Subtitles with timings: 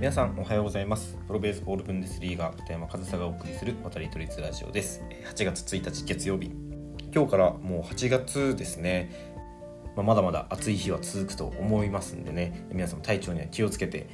[0.00, 1.18] 皆さんおはようございます。
[1.26, 5.02] プロベースボールブンデスリーガー片山和沙がお送りする渡り都立ラジオです。
[5.26, 6.50] 8月1日月曜日。
[7.14, 9.10] 今日からもう8月ですね。
[9.96, 12.66] まあ、まだまだ暑い日は続くと思いますんでね。
[12.72, 14.08] 皆さん体調には気をつけて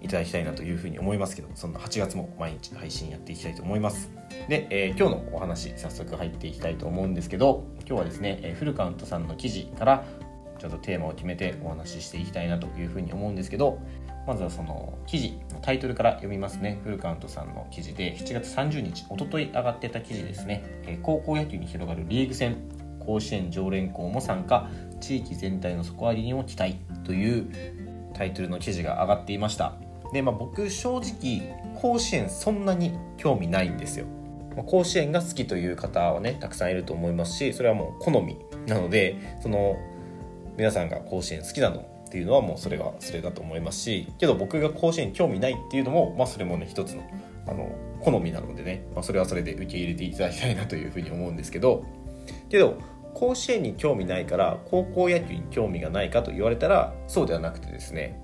[0.00, 4.10] いただきたいなというふうに思いますけどそんな8月も毎日配信やっていきたいと思います。
[4.48, 10.02] で、えー、今日のお話早速入っていきたいと思うんですけど今日はですね、えー、フルカウントさんの記事から
[10.58, 13.78] ちょっとテーマを決めてお話ししていきたいなというふうに思うんですけど
[14.26, 16.80] まずはその記事タイトルから読みますね。
[16.82, 22.56] フルカウントさんの記事で7月30日おととい上がってた記事ですね、え、高校野球に広がるリーグ戦
[23.00, 24.68] 甲子園常連校も参加。
[25.00, 27.46] 地域全体の底上げにも期待という
[28.14, 29.74] タイトルの記事が上がっていました。
[30.12, 34.06] で、まあ、僕正直甲子園そんなに興味ないんですよ。
[34.64, 39.76] 甲子園が好きという方はねたくさんいると思いますしそれはもう好みなのでその
[40.56, 41.84] 皆さんが甲子園好きなの
[42.16, 47.02] っていうのはもうそれがそれだと思いますしけど僕が甲子園に興味ないっていうのも、まあ、それもね一つの
[47.46, 51.84] あの好みなのでね、まあ、それはそれで受け入れていただきたいなというふうに思うんですけど
[52.48, 52.78] けど
[53.12, 58.18] 甲子園に興味ないから高校野球に興味がないかと言われたらそうではなくてですね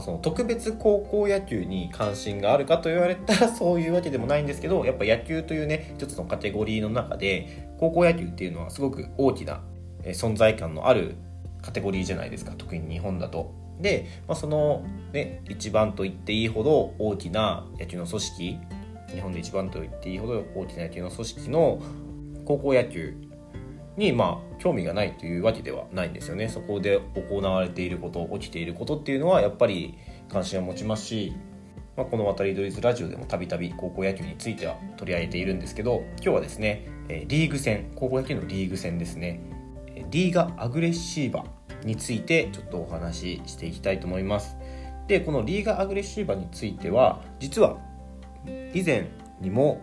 [0.00, 9.62] その特別高校野球に関心があるかと言われたら そういうわけでもないんですけどやっぱ野球というね一つのカテゴリーの中で高校野球っていうのはすごく大きな
[10.04, 11.16] 存在感のある
[11.62, 12.52] カテゴリーじゃないですか。
[12.56, 13.52] 特に日本だと。
[13.80, 18.58] で、まあ、その、ね、一番と言っていいほど大きな野球の組織
[19.14, 21.82] 日本で一番と言っていいほど大きな野球の組織の
[22.44, 23.14] 高校野球
[23.96, 26.48] にまあ興味がないというわけではないんですよね。
[26.48, 29.94] そこで行われていること起きていることっていうのはやっぱり
[30.28, 31.32] 関心を持ちますし、
[31.96, 36.86] まあ、この「渡り鳥ズラジオ」でもたびたび高校野球については取り上げているんですけど今日はですね
[37.26, 39.40] リーグ戦高校野球のリーグ戦ですね。
[40.10, 41.44] リーガアグレッシーバ
[41.84, 44.56] についてちょっとお話ししていきたいと思います。
[45.06, 47.78] でこのリーガアグレッシーバについては実は
[48.74, 49.08] 以前
[49.40, 49.80] にも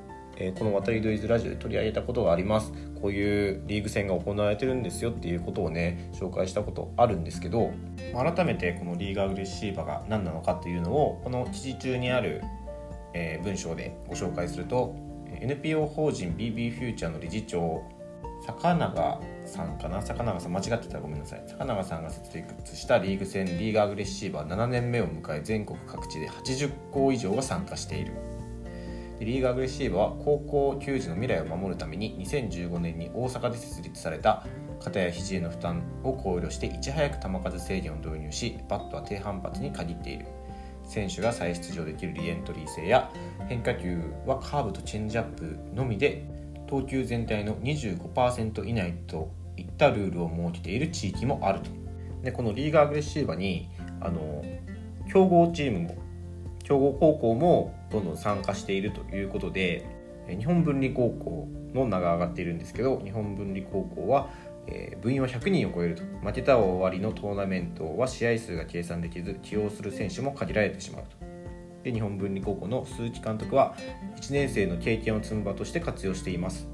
[0.57, 2.71] この渡りドイズラジオで取り上げたことがあります。
[3.01, 7.71] こういうリーグ戦が行われてるんですよっていうことをね紹介したことあるんですけど
[8.13, 12.41] 改めてこのリーガーグレッシーバが何なのかっていうのをこの記事中にある、
[13.43, 14.95] 文章でご紹介すると
[15.39, 17.83] NPO 法人 BB フューチャーの理事長
[18.47, 20.01] 坂永さんかな？
[20.01, 21.43] 坂永さん間違ってたらごめんなさい。
[21.45, 28.13] 坂永さんが設立したリーグ戦リーガーグレッシーバー7年目を迎え全国各地で80校以上が参加している。
[29.19, 34.45] リーグアグレッシーブは高校球児の未来を守るために2015年に大阪で設立された
[34.79, 40.25] 肩や肘への負担を考慮していち早く球数制限を導入しバットは低反発に限っている。
[40.83, 43.11] 選手が再出場できるリエントリー性や
[43.49, 46.23] 変化球はカーブとチェンジアップのみで
[46.67, 51.69] 投球全体の25%以内といったルールを設けている地域もあると。
[52.23, 53.69] でこのリーグアグレッシーバに
[54.01, 54.43] あの
[55.09, 55.95] 強豪チームも
[56.63, 59.85] 強豪高校もどんどん参加しているということで
[60.27, 64.29] 日本文理高校の名が挙がっているんですけど日本文理高校は、
[64.67, 66.03] えー、部員は100人を超えると。
[66.21, 71.26] 負けた終わりのトーナメントは試合数が計算できず起用する選手も限られてしまうと。
[71.87, 73.73] で日本文理高校の鈴木監督は
[74.17, 76.67] 1年生の経験を積む場として活用しています。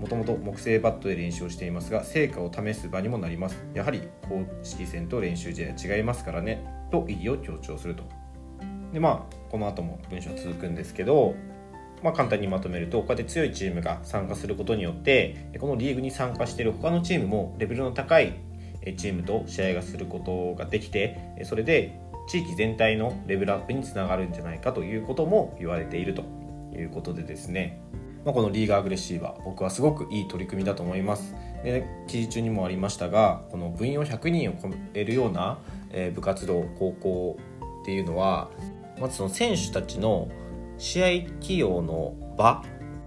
[0.00, 3.62] もともと木製バットで練習をしていますが成果を試す場にもなります。
[3.74, 8.04] やはり公式戦と練習試合は違いますからねと意義を強調すると。
[8.94, 11.34] でまあこの後も文章続くんですけど、
[12.02, 18.32] まあ、簡単にまとめるとこうやって強いチームが参加することによってこのリーグに参加している他のチームもレベルの高い
[18.96, 26.22] チームと試合がすることができてそれで地域全体のレベルアップにつながるんじゃないかということも言われていると
[26.76, 27.80] いうことでですね、
[28.24, 31.34] まあ、このリーグアグレッシーバー僕はすごくいい取り組みだと思います
[31.64, 35.58] で記事中にもありましたがこの部員を100人を超えるような
[36.14, 37.38] 部活動高校
[37.82, 38.50] っていうのは
[39.00, 40.28] まずその選手たちの
[40.76, 41.08] 試合
[41.40, 42.62] 起用の場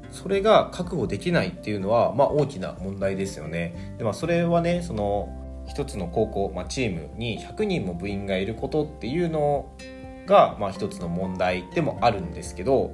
[0.09, 3.95] それが確保できないっていうのは、まあ、大きな問題ですよね。
[3.97, 5.40] でまあ、それはねその
[5.71, 9.71] 一つの高校、まあ、チームに100人も部員がいることっていうの
[10.25, 12.93] が、まあ、一つの問題でもあるんですけど、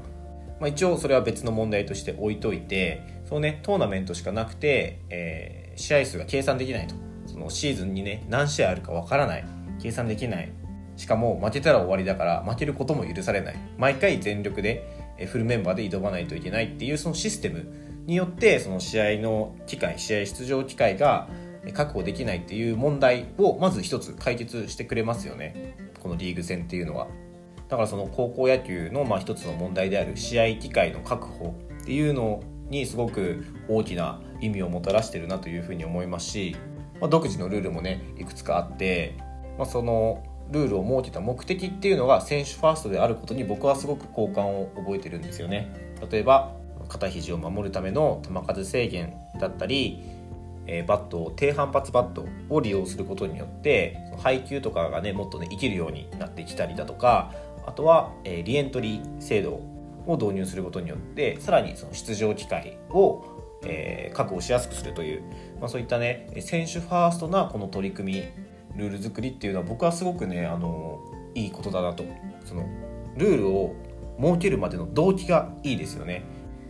[0.60, 6.94] まあ、一応それは別の問題として置いといてその、ね、トーナメントしかなくて、えー、試合数が計算できないと。
[7.25, 9.46] そのシーズンにね何試合あるかわからない。
[9.81, 10.52] 計算できない。
[10.98, 13.56] しかも負けたら終わりだから負けることも許されない。
[13.78, 17.66] 毎回全力でフルメンバーで挑まないといけないっていうそのシステム
[18.06, 21.28] によってその試合の機会試合出場機会が
[21.74, 25.78] 確保できないっていう問題をまず一つ解決してくれますよね。
[26.00, 27.08] このリーグ戦っていうのは。
[27.69, 36.56] だからその高校野球のまあ一つの問題である試合機会の確保っていうのにすごく大きな意味をもたらしてるなというふうに思いますし、
[37.02, 39.16] まあ、独自のルールもねいくつかあって、
[39.58, 45.74] まあ、そのルールを設けた目的っていうのが選手ファーストであることに僕はすごく好感を覚えてるんですよね。
[46.10, 46.54] 例えば
[46.88, 50.02] 肩肘を守るための球数制限だったり
[50.68, 57.34] えバット低反発バットを利用することによって配球とかがねもっとね生きるようになってきたりだとか
[57.66, 59.60] あとは、えリエントリー制度
[60.06, 63.25] を導入することによってさらにその出場機会を、
[63.66, 65.24] え、確保しやすくするという、
[65.60, 71.02] まあ、そういったね選手ファーストなこの取り組みルール作りっていうのは僕はすごくねあの
[71.36, 72.06] いいことだなと
[72.46, 72.66] その
[73.18, 73.75] ルールを
[74.19, 76.24] 設けるまでの動機がいいですよね。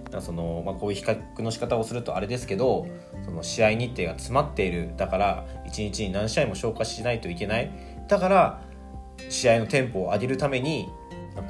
[0.10, 2.88] だそのまあ、こういう比較の仕方をするとあれですけど
[3.26, 7.72] その試合日程が詰まっているだから1日に何試合も消化しないといけない
[8.08, 8.62] だから
[9.30, 10.88] 試合のテンポを上げるために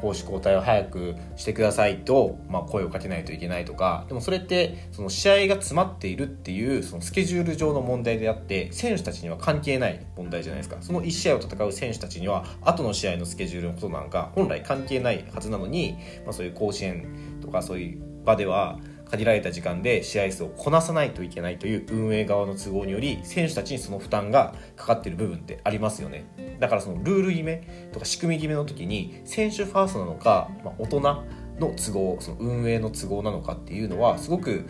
[0.01, 10.77] 攻守交代を早くしてくださいと、まあ、声をかけないといけないとかでもそれってその試合が詰まっているっていうそのスケジュール上の問題であって選手たちには関係ない問題じゃないですか。
[10.81, 18.77] その1試合を戦う選手たちには後の試合のスケジュールのことなんか本来関係ないはずなのに、まあ、そういう甲子園とかそういう場では
[19.09, 26.57] 限られた時間で試合数をこなさないといけないという運営側の都合により選手たちにその負担がかかっている部分ってありますよね。
[26.59, 34.67] だからそのルール決めとか仕組み決めの時に選手ファーストなのか、まあ、大人の都合その運営の都合なのかっていうのはすごく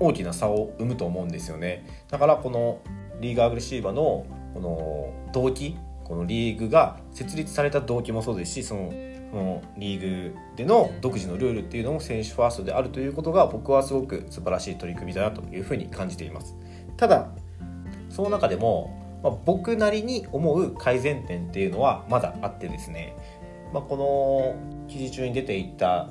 [0.00, 1.86] 大きな差を生むと思うんですよね。
[2.10, 2.80] だからこの
[3.20, 8.92] リーグアグレッシーバのこの動機このリーグが設立された動機もそうですしその
[9.34, 16.54] このリーグでの独自のルールっていうのも選手ファーストであるということが僕はすごく素晴らしい取り組みだなというふうに感じています。
[16.96, 17.30] ただ
[18.10, 23.16] その中でも、まあ、僕なりに思う改善点っていうのはまだあってですね、
[23.72, 26.10] まあ、この記事中に出ていた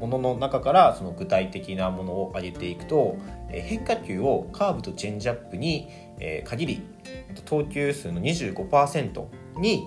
[0.00, 3.16] ものの中からその具体的なものを挙げていくと
[3.48, 5.88] 変化球をカーブとチェンジアップに
[6.44, 6.82] 限り
[7.44, 9.24] 投球数の25%
[9.58, 9.86] に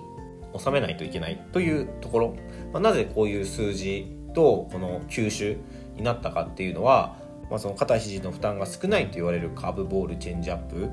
[0.58, 2.36] 収めないといけないというところ、
[2.74, 5.58] まあ、なぜこういう数字とこの球種
[5.96, 7.18] になったかっていうのは、
[7.50, 10.90] まあ、その肩肘の負担が少ないと言われるカーブボールチェンジアップ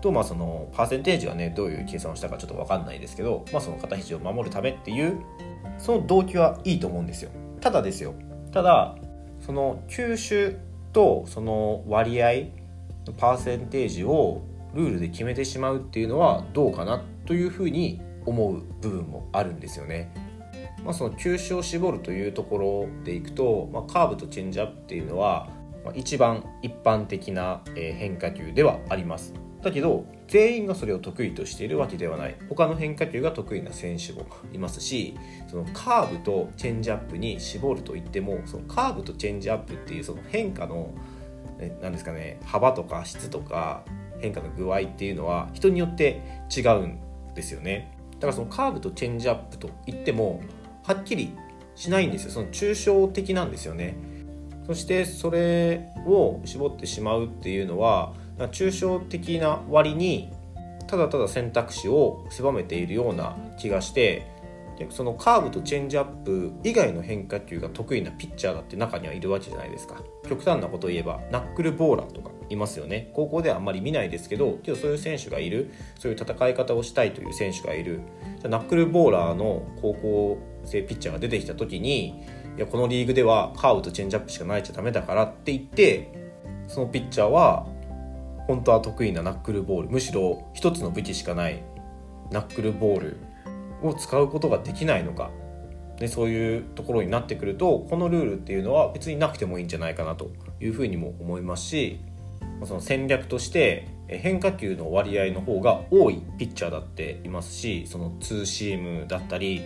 [0.00, 5.20] と、まあ、そのパーセンテージはねどういう計算をしたかちょっと分かんないですけど、まあ、その肩肘を守るためっていう
[5.78, 7.30] その動機はいいと思うんですよ。
[7.60, 8.14] ただですよ。
[8.52, 8.96] ただ
[9.44, 10.56] その球種
[10.92, 12.32] とその割合
[13.06, 14.42] のパーセンテージを
[14.74, 20.12] ルールで決めてしまうっていうのはどうかなというふうに思う部分もあるんですよね。
[20.84, 25.48] まあ、その球種を絞るというところでいくと、まあ、カーブとチェンジアップっていうのは、
[25.94, 29.34] 一番一般的な変化球ではあります。
[29.62, 32.36] だけど全員がそれを得意としているわけではない。
[32.48, 35.16] 他の変化球が得意な選手もいますし
[35.46, 40.92] そのカーブとチェンジアップに絞るといってもそのカーブとチェンジアップっていうその変化の
[41.80, 43.84] 何ですかね幅とか質とか
[44.20, 46.22] 変化の具合っていうのは人によって
[46.54, 46.98] 違うん
[47.34, 47.96] ですよね。
[48.14, 50.40] だからそのカーブとチェンジアップといっても
[50.84, 51.32] はっきり
[51.74, 52.30] しないんですよ。
[52.30, 53.96] その抽象的なんですよね。
[54.66, 60.32] そしてそれを絞ってしまうっていうのは抽象的な割に
[60.86, 64.26] ただただ選択肢を狭めているような気がして
[64.90, 70.02] そのカーブとチェンジアップ以外の変化球が得意なピッチャーだって中にはいるわけじゃないですか。
[70.28, 73.10] 極端なことを言えばナックルボーラーとかいますよね。
[73.14, 75.70] 高校ではあんまり見ないですけどけどそういう選手がいる。
[75.98, 78.00] そういう戦い方をしたいという選手がいる。
[78.40, 82.24] じゃナックルボーラーの高校生ピッチャーが出てきた時に
[82.56, 86.12] いやこのリーグではカーブとチェンジアップしかないちゃダメだからって言って
[86.68, 87.66] そのピッチャーは
[88.46, 91.62] 本当は得意なナックルボールむしろ一つの武器しかない
[92.30, 93.16] ナックルボール
[93.82, 95.30] を使うことができないのか。
[95.98, 100.30] でそういうところになってくるとこのルールっていうのは別になくてもいいんじゃないかなと
[100.60, 102.00] いうふうにも思いますし
[102.64, 109.62] その戦略として変化球の割合の方が多いピッチャーだっていますしそのツーシームだったり、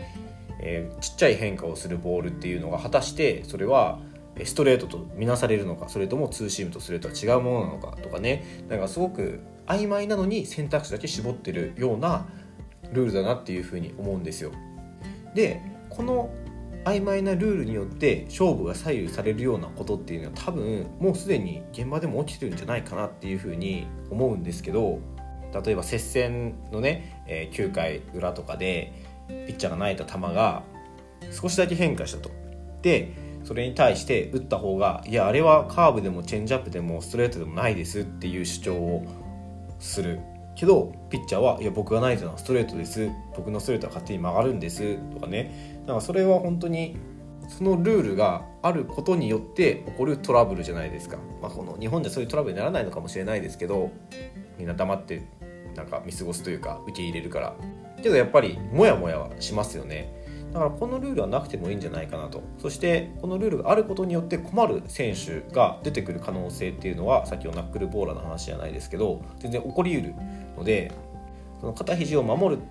[0.61, 4.01] えー、ちっちゃい変化をするボールっていうのが果たしてそれは
[4.45, 12.27] ストレートと見なされるのかそれともツーシームとストレートは違うものなのかとかねなんかすごく曖昧なのに選択肢だけ絞ってるような
[12.93, 14.53] ルールだなっていうふうに思うんですよ。
[15.35, 16.31] でこの
[16.85, 25.01] 曖昧なルールによって勝負が左右されるようなことっていうのは多分もうすでに現場でも起きてるんじゃないかなっていうふうに思うんですけど
[25.65, 28.93] 例えば接戦のね、え9回裏とかで
[29.29, 30.63] ピッチャーが投げた球が
[31.33, 32.31] 少しだけ変化したと。
[32.83, 39.07] でそれに対して打った方がいやあれはカーブでもチェンジアップでもストレートでもないですっていう主張を
[39.79, 40.21] する。
[40.57, 43.09] けどピッチャーはいや僕が投げたのはストレートです。
[43.37, 44.97] 僕のストレートは勝手に曲がるんです。
[45.15, 45.81] とかね。
[45.83, 46.97] だからそれは本当に
[47.49, 53.93] そのルールがあることによって起こるトラブルじゃないですか、まあ、この日本でそういうトラブルにならないのかもしれないですけど
[54.59, 55.23] みんな黙って
[55.77, 57.55] なんか見過ごすというか受け入れるから。
[58.03, 60.26] けどやっぱりモヤモヤはしますよね。
[60.57, 62.43] だからこのルールはなくてもいいんじゃないかなと。
[62.59, 70.15] そしてこのルールがあることによって困る選手が出てくる可能性っていうのはさっきのナックルボーラーの話じゃないですけど全然起こりうる
[70.57, 70.93] ので
[71.61, 72.63] その肩肘を守る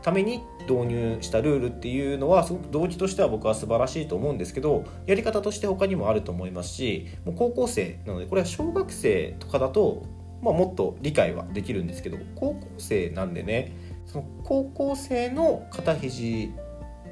[0.00, 10.06] ために導入したルールっていうのはすごく動機としては僕は素晴らしいと思うんですけどやり方として他にもあると思いますしもう高校生なのでこれは小学生とかだと、
[10.40, 13.76] まあ、もっと理解はできるんですけど高校生なんでね
[14.06, 16.52] その高校生の肩肘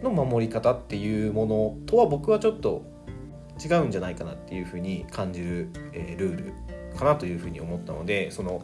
[0.03, 2.85] の守り方っていうものとは僕はちょっと
[3.63, 6.53] 違うんじゃないかなっていうふうに感じる、えー、ルール
[6.97, 8.63] かなというふうに思ったのでその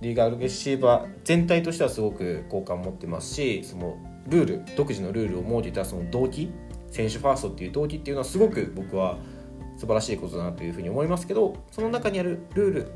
[0.00, 6.50] リーガルレシーバー全体としてはすごく好感を持ってますしそのルール独自のルールを設けたその動機
[6.90, 9.18] 選手ファーストっていう動機っていうのはすごく僕は
[9.76, 12.92] 素晴らしいことだなというふうに思いますけどその中にあるルール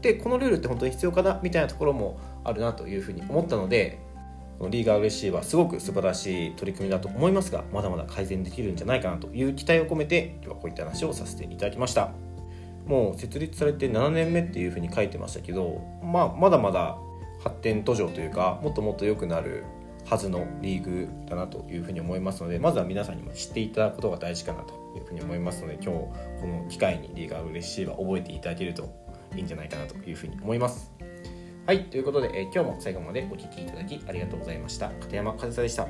[0.00, 4.00] でこのルールって本当に必要かなみたいなところもあるなというふうに思ったので
[4.62, 12.12] このリーガーレシーバーすごく素晴らしい取り組みだと思いますがまだまだ改善できるんじゃないかなという期待を込めて今日はこういった話をさせていただきました。
[12.86, 16.96] もう設立されて7年目っていうふうに書いてましたけど、まあ、まだまだ
[17.42, 19.64] 発展途上というかもっともっと良くなる
[20.04, 26.12] はずのリーグだなというふうに思いますのでまずは皆さんにも知っていただくことが大事かなというふうに思いますので今日こ
[26.46, 28.94] の機会にリーガーレシーバー覚えていただけると
[29.34, 31.11] いいんじゃないかなというふうに思います。
[31.64, 34.90] はい、ということで、え今日も最後までお聴きいただきありがとうございました。
[35.00, 35.86] 片山和沙でした。